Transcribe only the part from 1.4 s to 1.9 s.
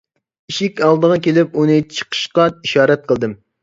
ئۇنى